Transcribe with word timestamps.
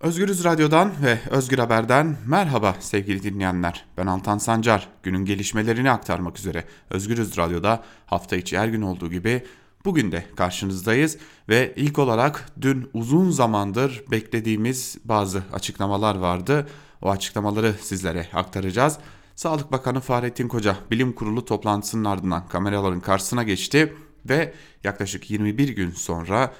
Özgürüz 0.00 0.44
Radyo'dan 0.44 0.92
ve 1.02 1.18
Özgür 1.30 1.58
Haber'den 1.58 2.16
merhaba 2.26 2.76
sevgili 2.80 3.22
dinleyenler. 3.22 3.84
Ben 3.96 4.06
Altan 4.06 4.38
Sancar. 4.38 4.88
Günün 5.02 5.24
gelişmelerini 5.24 5.90
aktarmak 5.90 6.38
üzere 6.38 6.64
Özgürüz 6.90 7.38
Radyo'da 7.38 7.84
hafta 8.06 8.36
içi 8.36 8.58
her 8.58 8.68
gün 8.68 8.82
olduğu 8.82 9.10
gibi 9.10 9.44
bugün 9.84 10.12
de 10.12 10.24
karşınızdayız. 10.36 11.18
Ve 11.48 11.72
ilk 11.76 11.98
olarak 11.98 12.48
dün 12.60 12.90
uzun 12.94 13.30
zamandır 13.30 14.04
beklediğimiz 14.10 14.98
bazı 15.04 15.42
açıklamalar 15.52 16.14
vardı. 16.14 16.68
O 17.02 17.10
açıklamaları 17.10 17.74
sizlere 17.80 18.26
aktaracağız. 18.32 18.98
Sağlık 19.34 19.72
Bakanı 19.72 20.00
Fahrettin 20.00 20.48
Koca 20.48 20.76
bilim 20.90 21.12
kurulu 21.12 21.44
toplantısının 21.44 22.04
ardından 22.04 22.48
kameraların 22.48 23.00
karşısına 23.00 23.42
geçti 23.42 23.94
ve 24.28 24.54
yaklaşık 24.84 25.30
21 25.30 25.68
gün 25.68 25.90
sonra 25.90 26.52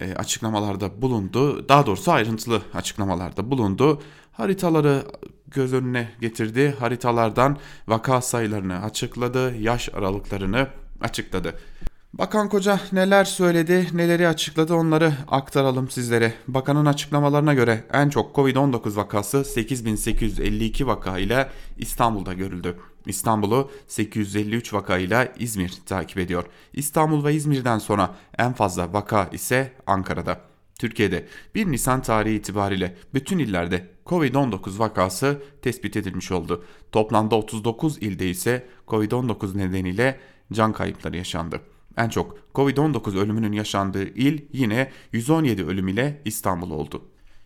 e, 0.00 0.14
açıklamalarda 0.14 1.02
bulundu. 1.02 1.68
Daha 1.68 1.86
doğrusu 1.86 2.12
ayrıntılı 2.12 2.62
açıklamalarda 2.74 3.50
bulundu. 3.50 4.02
Haritaları 4.32 5.02
göz 5.46 5.72
önüne 5.72 6.08
getirdi. 6.20 6.76
Haritalardan 6.78 7.56
vaka 7.88 8.20
sayılarını 8.20 8.82
açıkladı, 8.82 9.56
yaş 9.56 9.88
aralıklarını 9.94 10.66
açıkladı. 11.00 11.54
Bakan 12.12 12.48
Koca 12.48 12.80
neler 12.92 13.24
söyledi, 13.24 13.86
neleri 13.92 14.28
açıkladı 14.28 14.74
onları 14.74 15.12
aktaralım 15.28 15.90
sizlere. 15.90 16.34
Bakanın 16.48 16.86
açıklamalarına 16.86 17.54
göre 17.54 17.84
en 17.92 18.08
çok 18.08 18.36
Covid-19 18.36 18.96
vakası 18.96 19.44
8852 19.44 20.86
vaka 20.86 21.18
ile 21.18 21.48
İstanbul'da 21.78 22.32
görüldü. 22.32 22.76
İstanbul'u 23.08 23.70
853 23.86 24.74
vaka 24.74 24.98
ile 24.98 25.32
İzmir 25.38 25.72
takip 25.86 26.18
ediyor. 26.18 26.44
İstanbul 26.72 27.24
ve 27.24 27.34
İzmir'den 27.34 27.78
sonra 27.78 28.14
en 28.38 28.52
fazla 28.52 28.92
vaka 28.92 29.28
ise 29.32 29.72
Ankara'da. 29.86 30.40
Türkiye'de 30.78 31.26
1 31.54 31.66
Nisan 31.66 32.02
tarihi 32.02 32.36
itibariyle 32.36 32.96
bütün 33.14 33.38
illerde 33.38 33.90
Covid-19 34.06 34.78
vakası 34.78 35.42
tespit 35.62 35.96
edilmiş 35.96 36.32
oldu. 36.32 36.64
Toplamda 36.92 37.36
39 37.36 37.98
ilde 37.98 38.30
ise 38.30 38.66
Covid-19 38.88 39.58
nedeniyle 39.58 40.20
can 40.52 40.72
kayıpları 40.72 41.16
yaşandı. 41.16 41.60
En 41.96 42.08
çok 42.08 42.38
Covid-19 42.54 43.18
ölümünün 43.18 43.52
yaşandığı 43.52 44.04
il 44.04 44.42
yine 44.52 44.90
117 45.12 45.66
ölüm 45.66 45.88
ile 45.88 46.22
İstanbul 46.24 46.70
oldu. 46.70 47.02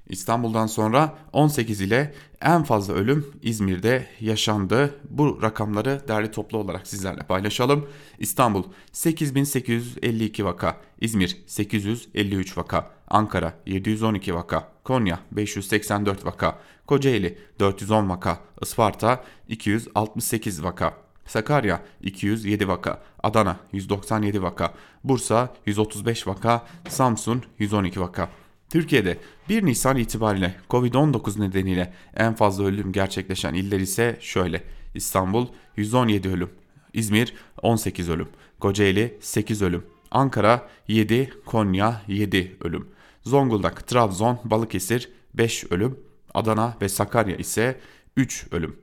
İstanbul'dan 0.08 0.66
sonra 0.66 1.18
18 1.32 1.80
ile 1.80 2.14
en 2.40 2.62
fazla 2.62 2.94
ölüm 2.94 3.26
İzmir'de 3.42 4.06
yaşandı. 4.20 4.94
Bu 5.10 5.42
rakamları 5.42 6.02
derli 6.08 6.30
toplu 6.30 6.58
olarak 6.58 6.86
sizlerle 6.86 7.20
paylaşalım. 7.20 7.88
İstanbul 8.18 8.64
8852 8.92 10.44
vaka, 10.44 10.76
İzmir 11.00 11.42
853 11.46 12.58
vaka, 12.58 12.90
Ankara 13.08 13.54
712 13.66 14.34
vaka, 14.34 14.68
Konya 14.84 15.18
584 15.32 16.26
vaka, 16.26 16.58
Kocaeli 16.86 17.38
410 17.60 18.08
vaka, 18.08 18.38
Isparta 18.62 19.24
268 19.48 20.64
vaka, 20.64 20.94
Sakarya 21.26 21.82
207 22.00 22.68
vaka, 22.68 23.02
Adana 23.22 23.56
197 23.72 24.42
vaka, 24.42 24.74
Bursa 25.04 25.54
135 25.66 26.26
vaka, 26.26 26.66
Samsun 26.88 27.42
112 27.58 28.00
vaka. 28.00 28.28
Türkiye'de 28.72 29.18
1 29.48 29.66
Nisan 29.66 29.96
itibariyle 29.96 30.54
Covid-19 30.70 31.40
nedeniyle 31.40 31.92
en 32.16 32.34
fazla 32.34 32.64
ölüm 32.64 32.92
gerçekleşen 32.92 33.54
iller 33.54 33.80
ise 33.80 34.18
şöyle. 34.20 34.62
İstanbul 34.94 35.46
117 35.76 36.28
ölüm, 36.28 36.50
İzmir 36.92 37.34
18 37.62 38.10
ölüm, 38.10 38.28
Kocaeli 38.60 39.18
8 39.20 39.62
ölüm, 39.62 39.84
Ankara 40.10 40.68
7, 40.88 41.32
Konya 41.46 42.02
7 42.08 42.56
ölüm, 42.60 42.88
Zonguldak, 43.22 43.86
Trabzon, 43.86 44.38
Balıkesir 44.44 45.08
5 45.34 45.64
ölüm, 45.72 45.98
Adana 46.34 46.76
ve 46.82 46.88
Sakarya 46.88 47.36
ise 47.36 47.80
3 48.16 48.46
ölüm. 48.50 48.76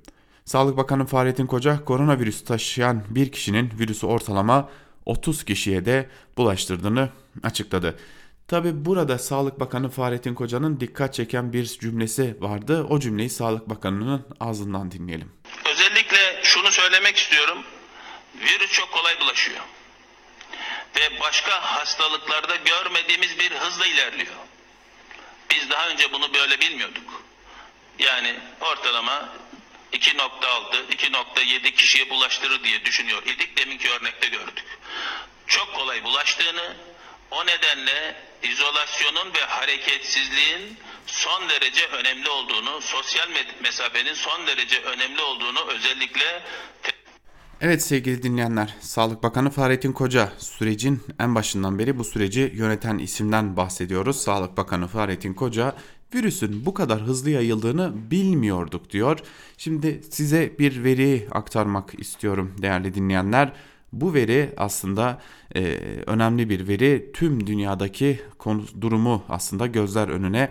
Sağlık 0.46 0.78
Bakanı 0.78 1.06
Fahrettin 1.06 1.46
Koca 1.46 1.86
koronavirüs 1.86 2.44
taşıyan 2.44 3.04
bir 3.10 3.32
kişinin 3.32 3.72
virüsü 3.80 4.06
ortalama 4.06 4.70
30 5.06 5.44
kişiye 5.44 5.86
de 5.86 6.10
bulaştırdığını 6.38 7.10
açıkladı. 7.44 7.96
Tabi 8.50 8.86
burada 8.86 9.20
Sağlık 9.20 9.60
Bakanı 9.60 9.90
Fahrettin 9.90 10.36
Koca'nın 10.36 10.80
dikkat 10.80 11.14
çeken 11.14 11.54
bir 11.54 11.66
cümlesi 11.66 12.36
vardı. 12.40 12.86
O 12.90 13.00
cümleyi 13.00 13.30
Sağlık 13.30 13.70
Bakanı'nın 13.70 14.28
ağzından 14.40 14.92
dinleyelim. 14.92 15.34
Özellikle 15.72 16.42
şunu 16.44 16.72
söylemek 16.72 17.18
istiyorum. 17.18 17.64
Virüs 18.36 18.72
çok 18.72 18.92
kolay 18.92 19.20
bulaşıyor. 19.20 19.60
Ve 20.96 21.20
başka 21.20 21.52
hastalıklarda 21.62 22.56
görmediğimiz 22.56 23.40
bir 23.40 23.52
hızla 23.52 23.86
ilerliyor. 23.86 24.36
Biz 25.52 25.70
daha 25.70 25.90
önce 25.90 26.14
bunu 26.14 26.34
böyle 26.34 26.60
bilmiyorduk. 26.60 27.24
Yani 28.00 28.36
ortalama 28.62 29.30
2.6, 29.94 30.88
2.7 30.92 31.72
kişiye 31.72 32.10
bulaştırır 32.10 32.64
diye 32.64 32.86
düşünüyor 32.86 33.24
idik. 33.24 33.58
Deminki 33.58 33.90
örnekte 33.90 34.28
gördük. 34.28 34.66
Çok 35.48 35.76
kolay 35.76 36.04
bulaştığını, 36.04 36.76
o 37.32 37.46
nedenle 37.46 38.29
izolasyonun 38.44 39.34
ve 39.34 39.46
hareketsizliğin 39.48 40.78
son 41.06 41.50
derece 41.50 41.88
önemli 41.88 42.30
olduğunu, 42.30 42.82
sosyal 42.82 43.28
mesafenin 43.64 44.14
son 44.14 44.48
derece 44.48 44.82
önemli 44.82 45.22
olduğunu 45.22 45.60
özellikle 45.68 46.44
Evet 47.62 47.82
sevgili 47.82 48.24
dinleyenler, 48.24 48.76
Sağlık 48.80 49.24
Bakanı 49.24 49.50
Fahrettin 49.50 49.92
Koca 49.92 50.34
sürecin 50.38 51.04
en 51.20 51.36
başından 51.36 51.80
beri 51.80 51.98
bu 51.98 52.04
süreci 52.04 52.52
yöneten 52.56 52.98
isimden 52.98 53.58
bahsediyoruz. 53.58 54.22
Sağlık 54.22 54.58
Bakanı 54.58 54.88
Fahrettin 54.88 55.34
Koca 55.34 55.76
virüsün 56.14 56.66
bu 56.66 56.74
kadar 56.74 57.02
hızlı 57.02 57.30
yayıldığını 57.30 58.12
bilmiyorduk 58.12 58.90
diyor. 58.90 59.20
Şimdi 59.58 60.02
size 60.12 60.60
bir 60.60 60.84
veri 60.84 61.28
aktarmak 61.32 62.00
istiyorum 62.00 62.56
değerli 62.62 62.96
dinleyenler. 62.96 63.54
Bu 63.94 64.14
veri 64.14 64.54
aslında 64.58 65.22
e, 65.56 65.62
önemli 66.06 66.50
bir 66.50 66.68
veri. 66.68 67.12
Tüm 67.14 67.48
dünyadaki 67.48 68.20
konu, 68.38 68.64
durumu 68.82 69.24
aslında 69.30 69.68
gözler 69.68 70.08
önüne 70.08 70.50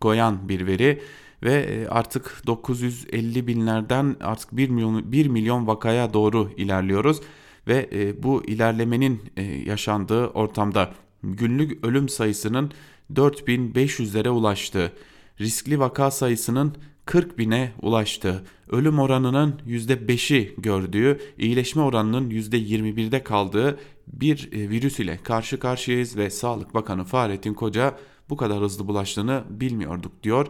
koyan 0.00 0.48
bir 0.48 0.66
veri 0.66 1.02
ve 1.42 1.54
e, 1.54 1.86
artık 1.86 2.42
950 2.46 3.46
binlerden 3.46 4.16
artık 4.20 4.56
1 4.56 4.68
milyon 4.68 5.12
1 5.12 5.26
milyon 5.26 5.66
vakaya 5.66 6.14
doğru 6.14 6.50
ilerliyoruz 6.56 7.20
ve 7.68 7.88
e, 7.92 8.22
bu 8.22 8.44
ilerlemenin 8.44 9.22
e, 9.36 9.42
yaşandığı 9.42 10.26
ortamda 10.26 10.90
günlük 11.22 11.84
ölüm 11.84 12.08
sayısının 12.08 12.72
4500'lere 13.14 14.28
ulaştığı, 14.28 14.92
riskli 15.40 15.80
vaka 15.80 16.10
sayısının 16.10 16.74
40 17.06 17.38
bine 17.38 17.72
ulaştığı, 17.82 18.44
ölüm 18.68 18.98
oranının 18.98 19.60
%5'i 19.66 20.54
gördüğü, 20.58 21.20
iyileşme 21.38 21.82
oranının 21.82 22.30
%21'de 22.30 23.22
kaldığı 23.22 23.78
bir 24.06 24.50
virüs 24.52 25.00
ile 25.00 25.18
karşı 25.22 25.58
karşıyayız 25.58 26.16
ve 26.16 26.30
Sağlık 26.30 26.74
Bakanı 26.74 27.04
Fahrettin 27.04 27.54
Koca 27.54 27.98
bu 28.28 28.36
kadar 28.36 28.60
hızlı 28.60 28.88
bulaştığını 28.88 29.44
bilmiyorduk 29.50 30.22
diyor. 30.22 30.46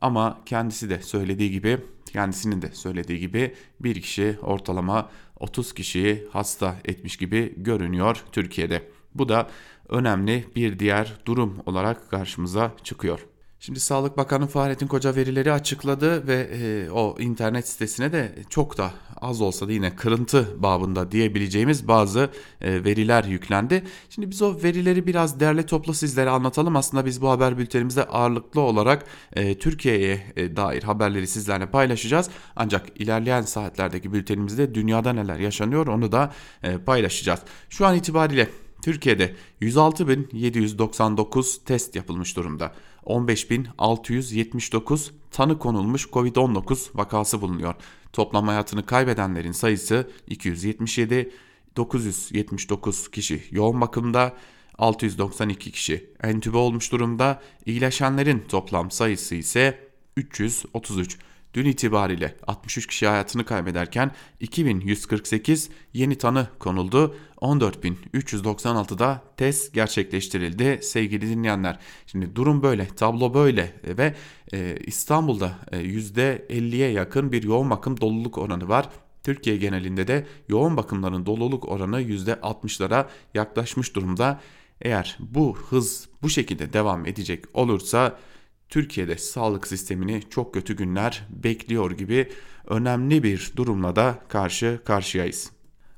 Ama 0.00 0.40
kendisi 0.46 0.90
de 0.90 1.02
söylediği 1.02 1.50
gibi, 1.50 1.78
kendisinin 2.12 2.62
de 2.62 2.70
söylediği 2.72 3.18
gibi 3.18 3.54
bir 3.80 4.00
kişi 4.00 4.38
ortalama 4.42 5.10
30 5.40 5.74
kişiyi 5.74 6.26
hasta 6.32 6.76
etmiş 6.84 7.16
gibi 7.16 7.54
görünüyor 7.56 8.24
Türkiye'de. 8.32 8.82
Bu 9.14 9.28
da 9.28 9.50
önemli 9.88 10.44
bir 10.56 10.78
diğer 10.78 11.12
durum 11.26 11.58
olarak 11.66 12.10
karşımıza 12.10 12.72
çıkıyor. 12.84 13.26
Şimdi 13.60 13.80
Sağlık 13.80 14.16
Bakanı 14.16 14.46
Fahrettin 14.46 14.86
Koca 14.86 15.16
verileri 15.16 15.52
açıkladı 15.52 16.26
ve 16.26 16.34
e, 16.34 16.90
o 16.90 17.16
internet 17.18 17.68
sitesine 17.68 18.12
de 18.12 18.34
çok 18.50 18.78
da 18.78 18.90
az 19.20 19.40
olsa 19.40 19.68
da 19.68 19.72
yine 19.72 19.96
kırıntı 19.96 20.62
babında 20.62 21.12
diyebileceğimiz 21.12 21.88
bazı 21.88 22.30
e, 22.60 22.84
veriler 22.84 23.24
yüklendi. 23.24 23.84
Şimdi 24.10 24.30
biz 24.30 24.42
o 24.42 24.62
verileri 24.62 25.06
biraz 25.06 25.40
derle 25.40 25.66
topla 25.66 25.94
sizlere 25.94 26.30
anlatalım. 26.30 26.76
Aslında 26.76 27.06
biz 27.06 27.22
bu 27.22 27.30
haber 27.30 27.58
bültenimizde 27.58 28.04
ağırlıklı 28.04 28.60
olarak 28.60 29.04
e, 29.32 29.58
Türkiye'ye 29.58 30.32
e, 30.36 30.56
dair 30.56 30.82
haberleri 30.82 31.26
sizlerle 31.26 31.66
paylaşacağız. 31.66 32.30
Ancak 32.56 33.00
ilerleyen 33.00 33.42
saatlerdeki 33.42 34.12
bültenimizde 34.12 34.74
dünyada 34.74 35.12
neler 35.12 35.38
yaşanıyor 35.38 35.86
onu 35.86 36.12
da 36.12 36.32
e, 36.62 36.78
paylaşacağız. 36.78 37.40
Şu 37.70 37.86
an 37.86 37.96
itibariyle 37.96 38.48
Türkiye'de 38.82 39.34
106.799 39.62 41.64
test 41.64 41.96
yapılmış 41.96 42.36
durumda. 42.36 42.74
15.679 43.06 45.10
tanı 45.30 45.58
konulmuş 45.58 46.06
COVID-19 46.06 46.88
vakası 46.94 47.40
bulunuyor. 47.40 47.74
Toplam 48.12 48.48
hayatını 48.48 48.86
kaybedenlerin 48.86 49.52
sayısı 49.52 50.10
277, 50.26 51.32
979 51.76 53.10
kişi 53.10 53.42
yoğun 53.50 53.80
bakımda, 53.80 54.36
692 54.78 55.72
kişi 55.72 56.10
entübe 56.22 56.56
olmuş 56.56 56.92
durumda. 56.92 57.42
İyileşenlerin 57.66 58.44
toplam 58.48 58.90
sayısı 58.90 59.34
ise 59.34 59.78
333. 60.16 61.18
dün 61.56 61.64
itibariyle 61.64 62.36
63 62.46 62.86
kişi 62.86 63.06
hayatını 63.06 63.44
kaybederken 63.44 64.10
2148 64.40 65.70
yeni 65.92 66.18
tanı 66.18 66.48
konuldu. 66.58 67.16
14.396'da 67.40 69.22
test 69.36 69.74
gerçekleştirildi 69.74 70.78
sevgili 70.82 71.28
dinleyenler. 71.28 71.78
Şimdi 72.06 72.36
durum 72.36 72.62
böyle, 72.62 72.86
tablo 72.86 73.34
böyle 73.34 73.72
ve 73.84 74.14
e, 74.52 74.76
İstanbul'da 74.86 75.58
e, 75.72 75.76
%50'ye 75.76 76.90
yakın 76.90 77.32
bir 77.32 77.42
yoğun 77.42 77.70
bakım 77.70 78.00
doluluk 78.00 78.38
oranı 78.38 78.68
var. 78.68 78.88
Türkiye 79.22 79.56
genelinde 79.56 80.06
de 80.06 80.26
yoğun 80.48 80.76
bakımların 80.76 81.26
doluluk 81.26 81.68
oranı 81.68 82.02
%60'lara 82.02 83.06
yaklaşmış 83.34 83.94
durumda. 83.94 84.40
Eğer 84.80 85.18
bu 85.20 85.56
hız 85.56 86.08
bu 86.22 86.30
şekilde 86.30 86.72
devam 86.72 87.06
edecek 87.06 87.44
olursa 87.54 88.18
Türkiye'de 88.68 89.18
sağlık 89.18 89.66
sistemini 89.66 90.22
çok 90.30 90.54
kötü 90.54 90.76
günler 90.76 91.26
bekliyor 91.30 91.90
gibi 91.90 92.32
önemli 92.66 93.22
bir 93.22 93.52
durumla 93.56 93.96
da 93.96 94.18
karşı 94.28 94.80
karşıyayız. 94.84 95.50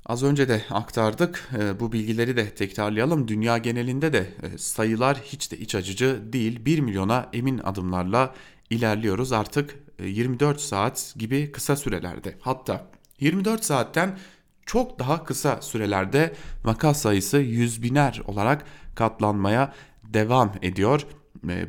Az 0.07 0.23
önce 0.23 0.49
de 0.49 0.63
aktardık. 0.71 1.49
E, 1.59 1.81
bu 1.81 1.93
bilgileri 1.93 2.37
de 2.37 2.51
tekrarlayalım. 2.51 3.29
Dünya 3.29 3.59
genelinde 3.59 4.13
de 4.13 4.19
e, 4.43 4.59
sayılar 4.59 5.19
hiç 5.25 5.53
de 5.53 5.59
iç 5.59 5.75
acıcı 5.75 6.21
değil. 6.33 6.65
1 6.65 6.79
milyona 6.79 7.29
emin 7.33 7.59
adımlarla 7.59 8.35
ilerliyoruz. 8.71 9.33
Artık 9.33 9.75
24 10.05 10.57
e, 10.57 10.61
saat 10.61 11.15
gibi 11.17 11.53
kısa 11.53 11.77
sürelerde. 11.77 12.35
Hatta 12.41 12.91
24 13.21 13.65
saatten 13.65 14.19
çok 14.67 14.99
daha 14.99 15.25
kısa 15.25 15.63
sürelerde 15.63 16.35
vaka 16.65 16.95
sayısı 16.95 17.39
yüz 17.39 17.83
biner 17.83 18.23
olarak 18.27 18.65
katlanmaya 18.95 19.75
devam 20.05 20.53
ediyor. 20.63 21.07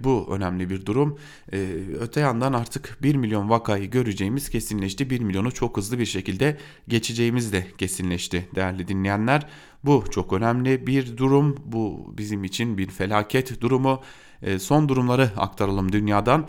Bu 0.03 0.27
önemli 0.29 0.69
bir 0.69 0.85
durum. 0.85 1.19
Öte 1.99 2.19
yandan 2.19 2.53
artık 2.53 2.97
1 3.01 3.15
milyon 3.15 3.49
vakayı 3.49 3.89
göreceğimiz 3.89 4.49
kesinleşti. 4.49 5.09
1 5.09 5.19
milyonu 5.19 5.51
çok 5.51 5.77
hızlı 5.77 5.99
bir 5.99 6.05
şekilde 6.05 6.57
geçeceğimiz 6.87 7.53
de 7.53 7.67
kesinleşti 7.77 8.49
değerli 8.55 8.87
dinleyenler. 8.87 9.47
Bu 9.85 10.03
çok 10.11 10.33
önemli 10.33 10.87
bir 10.87 11.17
durum. 11.17 11.57
Bu 11.65 12.13
bizim 12.17 12.43
için 12.43 12.77
bir 12.77 12.87
felaket 12.87 13.61
durumu. 13.61 14.01
Son 14.59 14.89
durumları 14.89 15.31
aktaralım 15.37 15.91
dünyadan. 15.91 16.47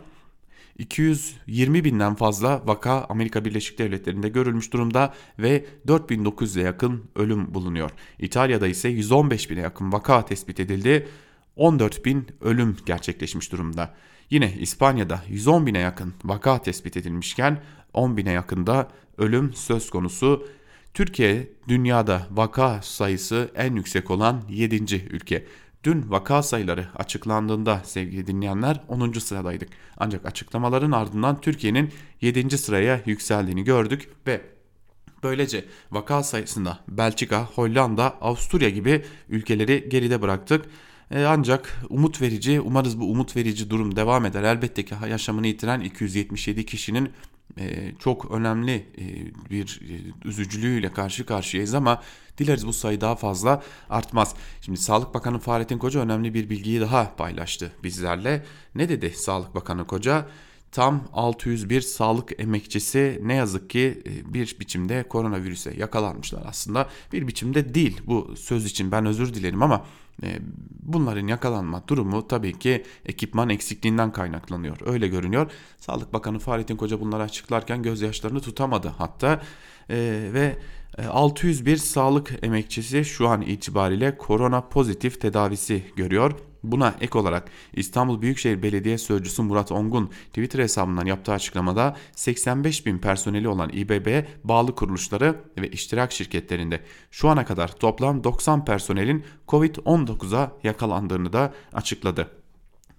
220 0.79 1.85
binden 1.85 2.15
fazla 2.15 2.63
vaka 2.67 3.07
Amerika 3.09 3.45
Birleşik 3.45 3.79
Devletleri'nde 3.79 4.29
görülmüş 4.29 4.73
durumda 4.73 5.15
ve 5.39 5.65
4900'e 5.87 6.63
yakın 6.63 7.05
ölüm 7.17 7.55
bulunuyor. 7.55 7.91
İtalya'da 8.19 8.67
ise 8.67 8.89
115 8.89 9.51
bine 9.51 9.61
yakın 9.61 9.93
vaka 9.93 10.25
tespit 10.25 10.61
edildi. 10.61 11.09
14 11.61 12.05
bin 12.05 12.27
ölüm 12.41 12.77
gerçekleşmiş 12.87 13.53
durumda. 13.53 13.95
Yine 14.31 14.53
İspanya'da 14.61 15.23
110 15.29 15.67
bine 15.67 15.79
yakın 15.79 16.15
vaka 16.25 16.63
tespit 16.63 16.97
edilmişken 16.97 17.63
10 17.93 18.17
bine 18.17 18.33
yakında 18.33 18.89
ölüm 19.19 19.55
söz 19.55 19.91
konusu. 19.91 20.49
Türkiye 20.95 21.49
dünyada 21.69 22.27
vaka 22.31 22.83
sayısı 22.83 23.51
en 23.55 23.75
yüksek 23.75 24.11
olan 24.11 24.43
7. 24.49 24.95
ülke. 24.95 25.47
Dün 25.85 26.11
vaka 26.11 26.43
sayıları 26.43 26.87
açıklandığında 26.97 27.81
sevgili 27.85 28.27
dinleyenler 28.27 28.81
10. 28.89 29.13
sıradaydık. 29.13 29.69
Ancak 29.97 30.27
açıklamaların 30.27 30.93
ardından 30.93 31.41
Türkiye'nin 31.41 31.91
7. 32.21 32.59
sıraya 32.59 33.01
yükseldiğini 33.07 33.65
gördük 33.65 34.09
ve 34.27 34.41
böylece 35.23 35.65
vaka 35.91 36.23
sayısında 36.23 36.79
Belçika, 36.89 37.45
Hollanda, 37.45 38.21
Avusturya 38.21 38.69
gibi 38.69 39.05
ülkeleri 39.29 39.89
geride 39.89 40.23
bıraktık. 40.23 40.67
E, 41.11 41.25
ancak 41.25 41.83
umut 41.89 42.23
verici, 42.23 42.61
umarız 42.61 43.01
bu 43.01 43.11
umut 43.11 43.37
verici 43.37 43.71
durum 43.71 43.97
devam 43.97 44.25
eder. 44.25 44.43
Elbette 44.43 44.85
ki 44.85 44.95
yaşamını 45.09 45.47
yitiren 45.47 45.81
277 45.81 46.67
kişinin 46.67 47.13
e, 47.59 47.93
çok 47.99 48.31
önemli 48.31 48.75
e, 48.75 49.05
bir 49.51 49.81
üzücülüğüyle 50.25 50.93
karşı 50.93 51.27
karşıyayız 51.27 51.75
ama 51.75 52.03
dileriz 52.39 52.67
bu 52.67 52.73
sayı 52.73 53.01
daha 53.01 53.17
fazla 53.17 53.63
artmaz. 53.91 54.35
Şimdi 54.61 54.79
Sağlık 54.79 55.15
Bakanı 55.15 55.39
Fahrettin 55.39 55.79
Koca 55.79 56.01
önemli 56.01 56.35
bir 56.35 56.51
bilgiyi 56.51 56.81
daha 56.81 57.17
paylaştı 57.17 57.73
bizlerle. 57.85 58.45
Ne 58.75 58.89
dedi 58.89 59.13
Sağlık 59.17 59.55
Bakanı 59.55 59.87
Koca? 59.87 60.27
Tam 60.73 61.05
601 61.13 61.81
sağlık 61.81 62.41
emekçisi 62.41 63.21
ne 63.23 63.35
yazık 63.35 63.71
ki 63.71 64.03
bir 64.25 64.57
biçimde 64.61 65.03
koronavirüse 65.03 65.75
yakalanmışlar 65.77 66.43
aslında. 66.47 66.89
Bir 67.13 67.29
biçimde 67.29 67.75
değil 67.75 68.01
bu 68.07 68.35
söz 68.37 68.67
için 68.67 68.93
ben 68.93 69.07
özür 69.07 69.35
dilerim 69.35 69.63
ama 69.63 69.85
bunların 70.83 71.27
yakalanma 71.27 71.89
durumu 71.89 72.29
tabii 72.29 72.59
ki 72.59 72.85
ekipman 73.07 73.49
eksikliğinden 73.49 74.13
kaynaklanıyor. 74.13 74.77
Öyle 74.87 75.09
görünüyor. 75.09 75.51
Sağlık 75.79 76.13
Bakanı 76.13 76.39
Fahrettin 76.39 76.77
Koca 76.77 77.01
bunları 77.01 77.23
açıklarken 77.23 77.83
gözyaşlarını 77.83 78.41
tutamadı 78.41 78.93
hatta 78.99 79.43
ve 80.33 80.57
601 81.09 81.77
sağlık 81.77 82.45
emekçisi 82.45 83.05
şu 83.05 83.29
an 83.29 83.43
itibariyle 83.43 84.19
korona 84.19 84.61
pozitif 84.69 85.21
tedavisi 85.21 85.83
görüyor. 85.97 86.50
Buna 86.63 86.95
ek 87.01 87.19
olarak 87.19 87.51
İstanbul 87.73 88.23
Büyükşehir 88.23 88.63
Belediye 88.63 88.99
Sözcüsü 88.99 89.43
Murat 89.43 89.73
Ongun 89.73 90.07
Twitter 90.07 90.59
hesabından 90.59 91.07
yaptığı 91.07 91.33
açıklamada 91.33 91.97
85 92.17 92.87
bin 92.87 92.99
personeli 92.99 93.49
olan 93.49 93.71
İBB 93.73 94.25
bağlı 94.45 94.75
kuruluşları 94.75 95.37
ve 95.59 95.71
iştirak 95.71 96.13
şirketlerinde 96.13 96.81
şu 97.11 97.29
ana 97.29 97.45
kadar 97.45 97.69
toplam 97.69 98.25
90 98.25 98.65
personelin 98.65 99.25
Covid-19'a 99.49 100.53
yakalandığını 100.63 101.33
da 101.33 101.55
açıkladı. 101.73 102.31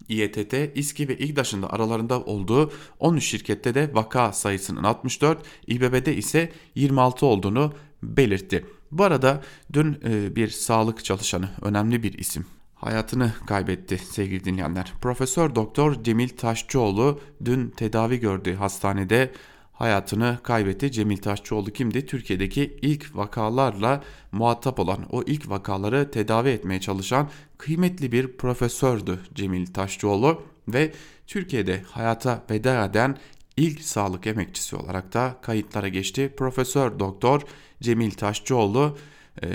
İETT, 0.10 0.78
İSKİ 0.78 1.08
ve 1.08 1.18
İGDAŞ'ın 1.18 1.62
da 1.62 1.74
aralarında 1.74 2.22
olduğu 2.22 2.72
13 3.00 3.26
şirkette 3.26 3.76
de 3.76 3.92
vaka 3.94 4.34
sayısının 4.34 4.84
64, 4.84 5.40
İBB'de 5.68 6.16
ise 6.16 6.52
26 6.76 7.26
olduğunu 7.26 7.74
belirtti. 8.04 8.66
Bu 8.92 9.04
arada 9.04 9.42
dün 9.74 9.98
e, 10.06 10.36
bir 10.36 10.48
sağlık 10.48 11.06
çalışanı, 11.06 11.50
önemli 11.62 12.04
bir 12.04 12.14
isim 12.14 12.46
hayatını 12.82 13.34
kaybetti 13.46 13.98
sevgili 13.98 14.44
dinleyenler. 14.44 14.94
Profesör 15.02 15.56
Doktor 15.56 16.04
Cemil 16.04 16.30
Taşçıoğlu 16.30 17.20
dün 17.46 17.70
tedavi 17.70 18.20
gördüğü 18.20 18.56
hastanede 18.56 19.32
hayatını 19.74 20.40
kaybetti. 20.44 20.92
Cemil 20.92 21.18
Taşçıoğlu 21.18 21.72
kimdi? 21.72 22.06
Türkiye'deki 22.06 22.80
ilk 22.82 23.16
vakalarla 23.16 24.04
muhatap 24.32 24.80
olan, 24.80 25.06
o 25.12 25.24
ilk 25.24 25.50
vakaları 25.50 26.12
tedavi 26.12 26.50
etmeye 26.50 26.80
çalışan 26.80 27.30
kıymetli 27.58 28.12
bir 28.12 28.38
profesördü 28.38 29.20
Cemil 29.34 29.66
Taşçıoğlu 29.66 30.44
ve 30.68 30.94
Türkiye'de 31.28 31.82
hayata 31.92 32.44
veda 32.52 32.86
eden 32.86 33.18
ilk 33.58 33.82
sağlık 33.82 34.28
emekçisi 34.28 34.76
olarak 34.76 35.14
da 35.14 35.36
kayıtlara 35.42 35.88
geçti. 35.88 36.34
Profesör 36.38 37.00
Doktor 37.00 37.42
Cemil 37.82 38.12
Taşçıoğlu 38.12 38.98
e, 39.44 39.48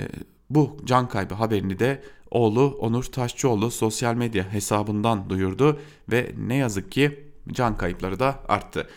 bu 0.49 0.77
can 0.85 1.09
kaybı 1.09 1.33
haberini 1.33 1.79
de 1.79 2.03
oğlu 2.31 2.77
Onur 2.79 3.03
Taşçıoğlu 3.03 3.71
sosyal 3.71 4.15
medya 4.15 4.53
hesabından 4.53 5.29
duyurdu 5.29 5.79
ve 6.11 6.31
ne 6.37 6.55
yazık 6.55 6.91
ki 6.91 7.23
can 7.51 7.77
kayıpları 7.77 8.19
da 8.19 8.39
arttı. 8.47 8.87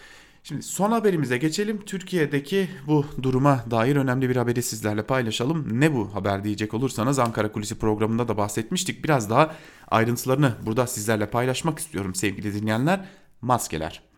Şimdi 0.43 0.63
son 0.63 0.93
haberimize 0.93 1.39
geçelim. 1.39 1.81
Türkiye'deki 1.87 2.69
bu 2.87 3.05
duruma 3.23 3.65
dair 3.71 3.97
önemli 3.97 4.29
bir 4.29 4.37
haberi 4.37 4.63
sizlerle 4.63 5.03
paylaşalım. 5.03 5.81
Ne 5.81 5.95
bu 5.95 6.15
haber 6.15 6.45
diyecek 6.45 6.75
olursanız 6.75 7.19
Ankara 7.19 7.53
Kulisi 7.53 7.79
programında 7.79 8.29
da 8.29 8.37
bahsetmiştik. 8.37 9.05
Biraz 9.05 9.31
daha 9.31 9.55
ayrıntılarını 9.89 10.55
burada 10.67 10.87
sizlerle 10.87 11.27
paylaşmak 11.27 11.79
istiyorum 11.79 12.15
sevgili 12.15 12.55
dinleyenler. 12.55 13.05
Maskeler. 13.43 14.10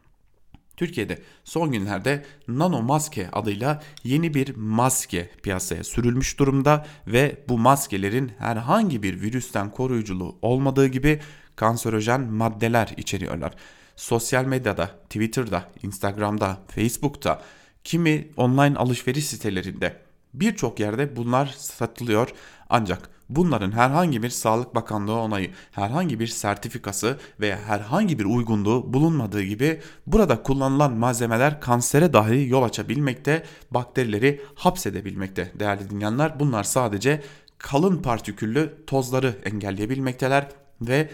Türkiye'de 0.76 1.18
son 1.44 1.72
günlerde 1.72 2.24
nano 2.48 2.82
maske 2.82 3.30
adıyla 3.30 3.82
yeni 4.04 4.34
bir 4.34 4.56
maske 4.56 5.30
piyasaya 5.42 5.84
sürülmüş 5.84 6.38
durumda 6.38 6.86
ve 7.06 7.44
bu 7.48 7.58
maskelerin 7.58 8.32
herhangi 8.38 9.02
bir 9.02 9.20
virüsten 9.20 9.70
koruyuculuğu 9.70 10.38
olmadığı 10.42 10.86
gibi 10.86 11.20
kanserojen 11.56 12.20
maddeler 12.20 12.94
içeriyorlar. 12.96 13.54
Sosyal 13.96 14.44
medyada, 14.44 14.86
Twitter'da, 14.86 15.68
Instagram'da, 15.82 16.60
Facebook'ta, 16.68 17.42
kimi 17.84 18.28
online 18.36 18.76
alışveriş 18.76 19.26
sitelerinde 19.26 19.96
birçok 20.34 20.80
yerde 20.80 21.16
bunlar 21.16 21.46
satılıyor 21.58 22.28
ancak 22.70 23.10
bunların 23.36 23.72
herhangi 23.72 24.22
bir 24.22 24.30
Sağlık 24.30 24.74
Bakanlığı 24.74 25.20
onayı, 25.20 25.50
herhangi 25.70 26.20
bir 26.20 26.26
sertifikası 26.26 27.18
veya 27.40 27.58
herhangi 27.66 28.18
bir 28.18 28.24
uygunluğu 28.24 28.92
bulunmadığı 28.92 29.42
gibi 29.42 29.80
burada 30.06 30.42
kullanılan 30.42 30.92
malzemeler 30.92 31.60
kansere 31.60 32.12
dahi 32.12 32.48
yol 32.48 32.62
açabilmekte, 32.62 33.42
bakterileri 33.70 34.40
hapsedebilmekte 34.54 35.52
değerli 35.58 35.90
dinleyenler. 35.90 36.40
Bunlar 36.40 36.64
sadece 36.64 37.22
kalın 37.58 38.02
partiküllü 38.02 38.74
tozları 38.86 39.34
engelleyebilmekteler 39.44 40.48
ve 40.80 41.08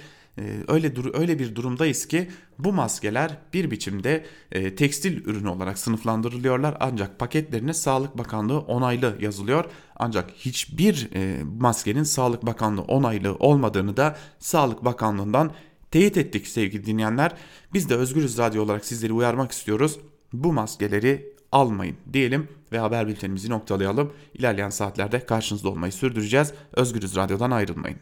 öyle 0.68 0.96
dur 0.96 1.14
öyle 1.14 1.38
bir 1.38 1.54
durumdayız 1.54 2.08
ki 2.08 2.30
bu 2.58 2.72
maskeler 2.72 3.38
bir 3.52 3.70
biçimde 3.70 4.24
e, 4.52 4.74
tekstil 4.74 5.26
ürünü 5.26 5.48
olarak 5.48 5.78
sınıflandırılıyorlar 5.78 6.76
ancak 6.80 7.18
paketlerine 7.18 7.74
Sağlık 7.74 8.18
Bakanlığı 8.18 8.58
onaylı 8.58 9.16
yazılıyor. 9.20 9.64
Ancak 9.96 10.30
hiçbir 10.30 11.08
e, 11.14 11.42
maskenin 11.60 12.02
Sağlık 12.02 12.46
Bakanlığı 12.46 12.82
onaylı 12.82 13.34
olmadığını 13.34 13.96
da 13.96 14.16
Sağlık 14.38 14.84
Bakanlığı'ndan 14.84 15.52
teyit 15.90 16.16
ettik 16.16 16.46
sevgili 16.46 16.86
dinleyenler. 16.86 17.34
Biz 17.72 17.90
de 17.90 17.94
Özgürüz 17.94 18.38
Radyo 18.38 18.62
olarak 18.62 18.84
sizleri 18.84 19.12
uyarmak 19.12 19.52
istiyoruz. 19.52 19.98
bu 20.32 20.52
maskeleri 20.52 21.32
almayın 21.52 21.96
diyelim 22.12 22.48
ve 22.72 22.78
haber 22.78 23.08
bültenimizi 23.08 23.50
noktalayalım. 23.50 24.12
İlerleyen 24.34 24.70
saatlerde 24.70 25.26
karşınızda 25.26 25.68
olmayı 25.68 25.92
sürdüreceğiz. 25.92 26.52
Özgürüz 26.72 27.16
Radyo'dan 27.16 27.50
ayrılmayın. 27.50 27.98